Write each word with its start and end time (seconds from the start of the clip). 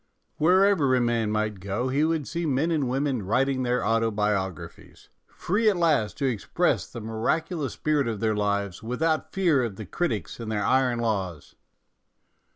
Wherever 0.37 0.95
a 0.95 0.99
man 0.99 1.29
might 1.29 1.59
go 1.59 1.89
he 1.89 2.03
would 2.03 2.27
see 2.27 2.47
men 2.47 2.71
and 2.71 2.89
women 2.89 3.21
writing 3.21 3.61
their 3.61 3.81
autobio 3.81 4.51
graphies, 4.51 5.09
free 5.27 5.69
at 5.69 5.77
last 5.77 6.17
to 6.17 6.25
express 6.25 6.87
the 6.87 6.99
miracu 7.01 7.55
lous 7.55 7.73
spirit 7.73 8.07
of 8.07 8.19
their 8.19 8.35
lives, 8.35 8.81
without 8.81 9.31
fear 9.31 9.63
of 9.63 9.75
the 9.75 9.85
critics 9.85 10.39
and 10.39 10.51
their 10.51 10.65
iron 10.65 10.97
laws. 10.97 11.53